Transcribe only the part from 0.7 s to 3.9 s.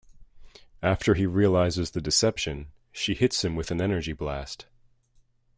After he realizes the deception, she hits him with an